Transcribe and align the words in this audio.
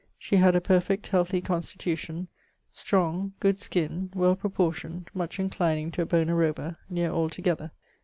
She 0.17 0.37
had 0.37 0.55
a 0.55 0.61
perfect 0.61 1.05
healthy 1.09 1.41
constitution; 1.41 2.27
strong; 2.71 3.33
good 3.39 3.59
skin; 3.59 4.09
well 4.15 4.35
proportioned; 4.35 5.11
much 5.13 5.39
enclining 5.39 5.91
to 5.91 6.01
a 6.01 6.05
Bona 6.07 6.33
Roba 6.33 6.79
(near 6.89 7.11
altogether). 7.11 7.69